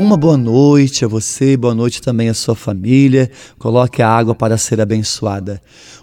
[0.00, 3.30] Uma boa noite a você, boa noite também à sua família.
[3.58, 5.60] Coloque a água para ser abençoada.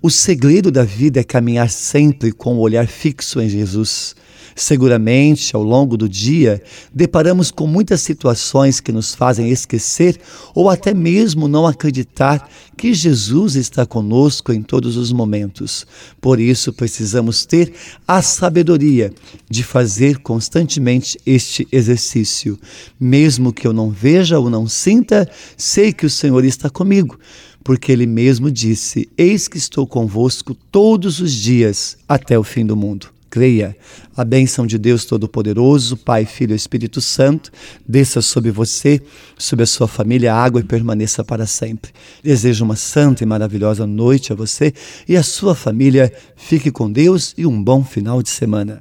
[0.00, 4.14] O segredo da vida é caminhar sempre com o olhar fixo em Jesus.
[4.54, 6.62] Seguramente, ao longo do dia,
[6.92, 10.20] deparamos com muitas situações que nos fazem esquecer
[10.54, 15.86] ou até mesmo não acreditar que Jesus está conosco em todos os momentos.
[16.20, 17.72] Por isso, precisamos ter
[18.06, 19.12] a sabedoria
[19.48, 22.58] de fazer constantemente este exercício.
[22.98, 25.26] Mesmo que eu não veja ou não sinta,
[25.56, 27.18] sei que o Senhor está comigo
[27.62, 32.76] porque ele mesmo disse: Eis que estou convosco todos os dias até o fim do
[32.76, 33.76] mundo creia.
[34.16, 37.50] A bênção de Deus Todo-Poderoso, Pai, Filho e Espírito Santo,
[37.88, 39.00] desça sobre você,
[39.38, 41.92] sobre a sua família, a água e permaneça para sempre.
[42.22, 44.74] Desejo uma santa e maravilhosa noite a você
[45.08, 46.12] e a sua família.
[46.36, 48.80] Fique com Deus e um bom final de semana.